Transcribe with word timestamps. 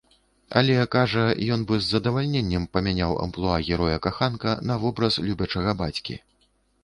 Але, 0.59 0.75
кажа, 0.93 1.25
ён 1.55 1.65
бы 1.71 1.75
з 1.79 1.85
задавальненнем 1.89 2.63
памяняў 2.77 3.13
амплуа 3.25 3.57
героя-каханка 3.67 4.55
на 4.71 4.79
вобраз 4.87 5.19
любячага 5.27 5.71
бацькі. 5.83 6.15